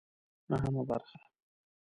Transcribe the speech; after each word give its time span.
نهمه 0.49 0.83
برخه 0.85 1.19